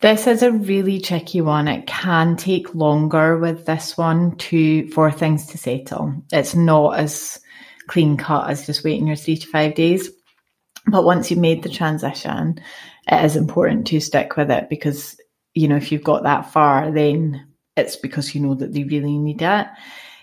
[0.00, 1.68] This is a really tricky one.
[1.68, 6.22] It can take longer with this one to for things to settle.
[6.32, 7.40] It's not as
[7.86, 10.10] clean cut as just waiting your three to five days.
[10.86, 12.60] But once you've made the transition,
[13.10, 15.18] it is important to stick with it because,
[15.54, 19.18] you know, if you've got that far, then it's because you know that they really
[19.18, 19.66] need it.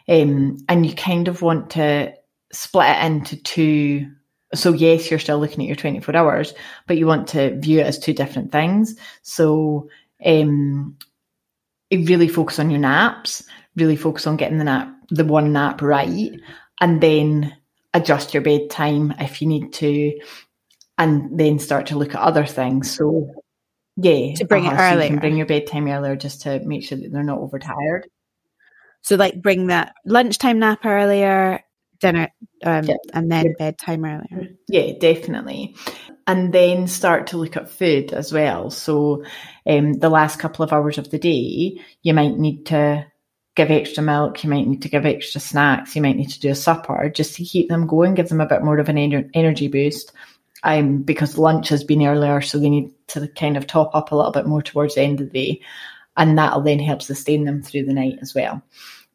[0.08, 2.14] Um, and you kind of want to
[2.52, 4.12] split it into two.
[4.54, 6.54] So, yes, you're still looking at your 24 hours,
[6.88, 8.96] but you want to view it as two different things.
[9.22, 9.90] So,
[10.26, 10.98] um,
[11.92, 13.44] really focus on your naps,
[13.76, 16.32] really focus on getting the nap, the one nap right,
[16.82, 17.56] and then
[17.94, 20.20] adjust your bedtime if you need to,
[20.98, 22.96] and then start to look at other things.
[22.96, 23.32] So,
[23.98, 25.08] yeah, To bring it so you earlier.
[25.08, 28.08] can bring your bedtime earlier just to make sure that they're not overtired.
[29.02, 31.62] So, like, bring that lunchtime nap earlier,
[32.00, 32.30] dinner,
[32.64, 32.96] um, Yeah.
[33.14, 33.52] and then Yeah.
[33.60, 34.43] bedtime earlier.
[34.74, 35.76] Yeah, definitely.
[36.26, 38.72] And then start to look at food as well.
[38.72, 39.24] So,
[39.68, 43.06] um, the last couple of hours of the day, you might need to
[43.56, 46.50] give extra milk, you might need to give extra snacks, you might need to do
[46.50, 49.30] a supper just to keep them going, give them a bit more of an ener-
[49.36, 50.12] energy boost.
[50.64, 54.16] Um, because lunch has been earlier, so they need to kind of top up a
[54.16, 55.62] little bit more towards the end of the day.
[56.18, 58.64] And that'll then help sustain them through the night as well.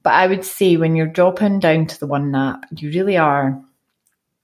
[0.04, 3.60] But I would say when you're dropping down to the one nap, you really are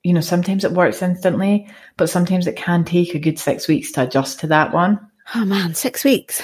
[0.05, 3.90] you know, sometimes it works instantly, but sometimes it can take a good six weeks
[3.93, 5.01] to adjust to that one.
[5.35, 6.43] Oh man, six weeks.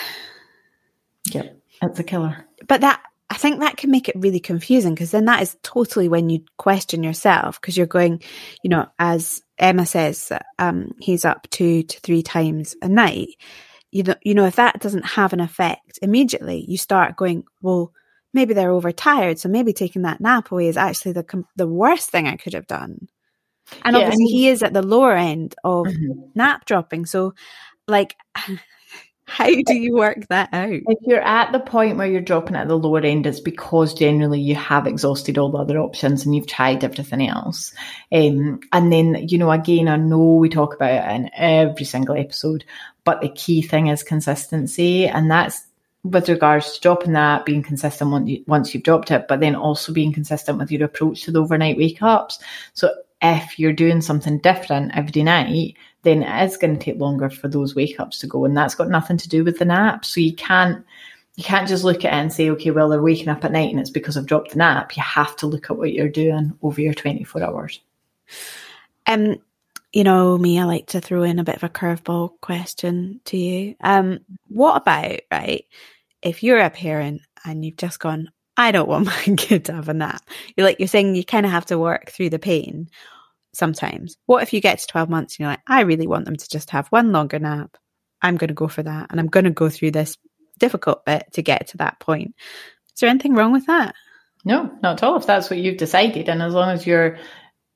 [1.26, 1.60] Yep.
[1.82, 2.46] that's a killer.
[2.66, 6.08] But that, I think that can make it really confusing because then that is totally
[6.08, 8.22] when you question yourself because you're going,
[8.64, 13.28] you know, as Emma says, um, he's up two to three times a night.
[13.90, 17.92] You know, you know, if that doesn't have an effect immediately, you start going, well,
[18.32, 22.10] maybe they're overtired, so maybe taking that nap away is actually the com- the worst
[22.10, 23.08] thing I could have done.
[23.84, 26.30] And Yeah, obviously, he is at the lower end of Mhm.
[26.34, 27.06] nap dropping.
[27.06, 27.34] So,
[27.86, 28.16] like,
[29.24, 30.72] how do you work that out?
[30.72, 34.40] If you're at the point where you're dropping at the lower end, it's because generally
[34.40, 37.72] you have exhausted all the other options and you've tried everything else.
[38.10, 42.16] Um, and then, you know, again, I know we talk about it in every single
[42.16, 42.64] episode,
[43.04, 45.06] but the key thing is consistency.
[45.06, 45.62] And that's
[46.02, 49.54] with regards to dropping that, being consistent once you- once you've dropped it, but then
[49.54, 52.40] also being consistent with your approach to the overnight wake ups.
[52.72, 52.90] So
[53.22, 57.48] if you're doing something different every night, then it is going to take longer for
[57.48, 58.44] those wake ups to go.
[58.44, 60.04] And that's got nothing to do with the nap.
[60.04, 60.84] So you can't
[61.36, 63.70] you can't just look at it and say, okay, well, they're waking up at night
[63.70, 64.96] and it's because I've dropped the nap.
[64.96, 67.80] You have to look at what you're doing over your 24 hours.
[69.06, 69.36] Um,
[69.92, 73.36] you know me, I like to throw in a bit of a curveball question to
[73.36, 73.74] you.
[73.80, 75.64] Um, what about, right,
[76.20, 79.88] if you're a parent and you've just gone, I don't want my kid to have
[79.88, 80.22] a nap.
[80.54, 82.90] You're like, you're saying you kind of have to work through the pain
[83.54, 84.18] sometimes.
[84.26, 86.48] What if you get to 12 months and you're like, I really want them to
[86.48, 87.78] just have one longer nap?
[88.20, 89.06] I'm going to go for that.
[89.10, 90.18] And I'm going to go through this
[90.58, 92.34] difficult bit to get to that point.
[92.94, 93.94] Is there anything wrong with that?
[94.44, 95.16] No, not at all.
[95.16, 97.18] If that's what you've decided, and as long as you're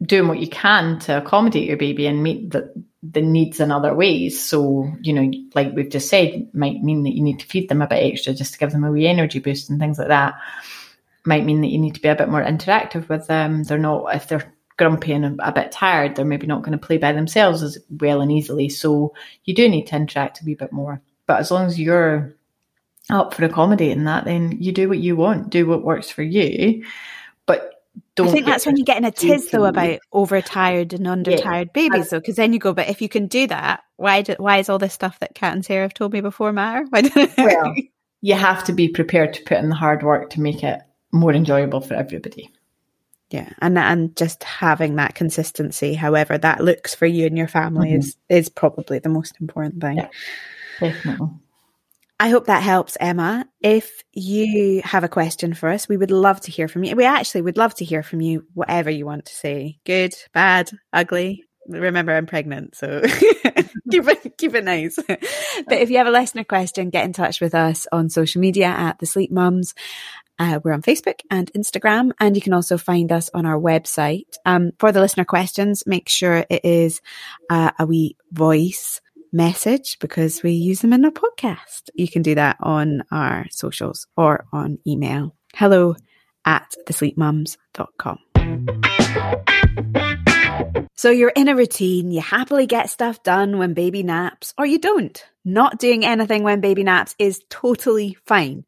[0.05, 3.95] doing what you can to accommodate your baby and meet the, the needs in other
[3.95, 4.43] ways.
[4.43, 7.83] So, you know, like we've just said, might mean that you need to feed them
[7.83, 10.35] a bit extra just to give them a wee energy boost and things like that.
[11.25, 13.63] Might mean that you need to be a bit more interactive with them.
[13.65, 16.99] They're not, if they're grumpy and a, bit tired, they're maybe not going to play
[16.99, 18.69] by themselves as well and easily.
[18.69, 21.01] So you do need to interact a wee bit more.
[21.27, 22.35] But as long as you're
[23.11, 26.85] up for accommodating that, then you do what you want, do what works for you.
[27.47, 27.74] But
[28.15, 31.67] don't I think that's when you get in a tiz though about overtired and undertired
[31.67, 31.73] yeah.
[31.89, 34.59] babies though, because then you go, but if you can do that, why do, why
[34.59, 36.87] is all this stuff that Kat and Sarah have told me before matter?
[37.39, 37.75] well,
[38.21, 40.81] you have to be prepared to put in the hard work to make it
[41.13, 42.51] more enjoyable for everybody.
[43.31, 47.89] Yeah, and and just having that consistency, however that looks for you and your family,
[47.89, 47.99] mm-hmm.
[47.99, 49.97] is is probably the most important thing.
[49.97, 50.09] Yeah,
[50.79, 51.29] definitely.
[52.25, 53.47] I hope that helps, Emma.
[53.61, 56.97] If you have a question for us, we would love to hear from you.
[56.97, 59.79] We actually would love to hear from you, whatever you want to say.
[59.85, 61.45] Good, bad, ugly.
[61.69, 63.03] Remember, I'm pregnant, so
[63.91, 64.97] keep it keep it nice.
[65.07, 65.19] but
[65.69, 68.99] if you have a listener question, get in touch with us on social media at
[69.01, 69.75] the Sleep Mums.
[70.39, 74.29] Uh, we're on Facebook and Instagram, and you can also find us on our website.
[74.47, 77.03] Um, for the listener questions, make sure it is
[77.51, 79.03] uh, a wee voice
[79.35, 81.91] message because we use them in our podcast.
[81.95, 85.35] You can do that on our socials or on email.
[85.55, 85.97] Hello
[86.47, 88.19] at thesleepmums.com.
[90.97, 94.79] So you're in a routine, you happily get stuff done when baby naps, or you
[94.79, 95.23] don't.
[95.45, 98.65] Not doing anything when baby naps is totally fine.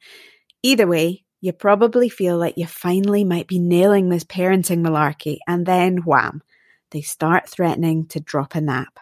[0.62, 5.64] Either way, you probably feel like you finally might be nailing this parenting malarkey, and
[5.64, 6.42] then wham,
[6.90, 8.98] they start threatening to drop a nap.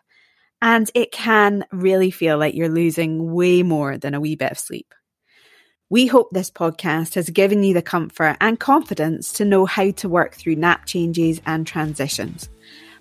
[0.60, 4.58] And it can really feel like you're losing way more than a wee bit of
[4.58, 4.94] sleep.
[5.90, 10.08] We hope this podcast has given you the comfort and confidence to know how to
[10.08, 12.48] work through nap changes and transitions.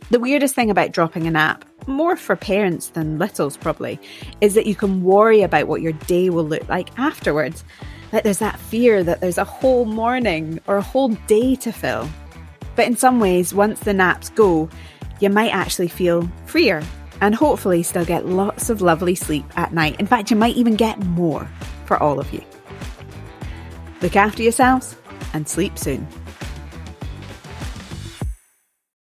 [0.10, 3.99] The weirdest thing about dropping a nap, more for parents than littles probably,
[4.41, 7.64] is that you can worry about what your day will look like afterwards.
[8.12, 12.10] Like there's that fear that there's a whole morning or a whole day to fill.
[12.76, 14.70] But in some ways, once the naps go,
[15.20, 16.84] you might actually feel freer
[17.22, 19.99] and hopefully still get lots of lovely sleep at night.
[19.99, 21.47] In fact, you might even get more
[21.86, 22.41] for all of you.
[24.01, 24.95] Look after yourselves
[25.34, 26.07] and sleep soon.